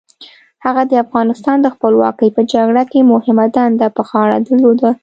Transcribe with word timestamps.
هغه 0.65 0.83
د 0.87 0.93
افغانستان 1.05 1.57
د 1.61 1.67
خپلواکۍ 1.75 2.29
په 2.35 2.41
جګړه 2.53 2.83
کې 2.91 3.09
مهمه 3.13 3.45
دنده 3.55 3.87
په 3.95 4.01
غاړه 4.09 4.37
درلوده. 4.47 4.91